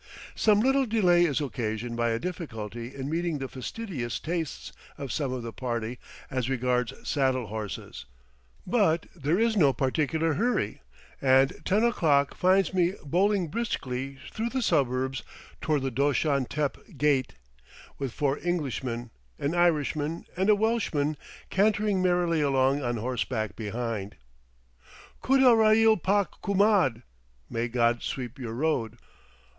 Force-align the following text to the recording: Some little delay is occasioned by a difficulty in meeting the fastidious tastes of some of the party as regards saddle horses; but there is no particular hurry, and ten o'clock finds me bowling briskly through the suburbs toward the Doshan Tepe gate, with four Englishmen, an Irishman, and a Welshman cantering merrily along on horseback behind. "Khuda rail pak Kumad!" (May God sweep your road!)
Some 0.33 0.61
little 0.61 0.87
delay 0.87 1.25
is 1.25 1.39
occasioned 1.41 1.95
by 1.95 2.09
a 2.09 2.17
difficulty 2.17 2.95
in 2.95 3.07
meeting 3.07 3.37
the 3.37 3.47
fastidious 3.47 4.19
tastes 4.19 4.73
of 4.97 5.11
some 5.11 5.31
of 5.31 5.43
the 5.43 5.53
party 5.53 5.99
as 6.31 6.49
regards 6.49 7.07
saddle 7.07 7.45
horses; 7.45 8.05
but 8.65 9.05
there 9.15 9.37
is 9.39 9.55
no 9.55 9.73
particular 9.73 10.33
hurry, 10.33 10.81
and 11.21 11.53
ten 11.65 11.83
o'clock 11.83 12.33
finds 12.33 12.73
me 12.73 12.95
bowling 13.05 13.47
briskly 13.49 14.17
through 14.31 14.49
the 14.49 14.63
suburbs 14.63 15.21
toward 15.61 15.83
the 15.83 15.91
Doshan 15.91 16.47
Tepe 16.47 16.97
gate, 16.97 17.35
with 17.99 18.11
four 18.11 18.39
Englishmen, 18.39 19.11
an 19.37 19.53
Irishman, 19.53 20.25
and 20.35 20.49
a 20.49 20.55
Welshman 20.55 21.15
cantering 21.51 22.01
merrily 22.01 22.41
along 22.41 22.81
on 22.81 22.97
horseback 22.97 23.55
behind. 23.55 24.15
"Khuda 25.21 25.53
rail 25.55 25.95
pak 25.95 26.41
Kumad!" 26.41 27.03
(May 27.51 27.67
God 27.67 28.01
sweep 28.01 28.39
your 28.39 28.53
road!) 28.55 28.97